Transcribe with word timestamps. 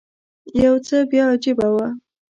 یو 0.63 0.75
څه 0.85 0.95
بیا 1.11 1.25
عجیبه 1.33 1.67
و. 1.73 1.77